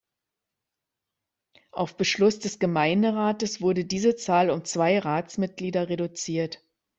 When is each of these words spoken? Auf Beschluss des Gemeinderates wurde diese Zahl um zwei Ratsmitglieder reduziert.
Auf 1.69 1.95
Beschluss 1.95 2.39
des 2.39 2.57
Gemeinderates 2.57 3.61
wurde 3.61 3.85
diese 3.85 4.15
Zahl 4.15 4.49
um 4.49 4.65
zwei 4.65 4.97
Ratsmitglieder 4.97 5.89
reduziert. 5.89 6.63